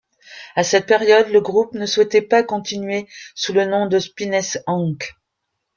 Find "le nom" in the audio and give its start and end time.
3.53-3.85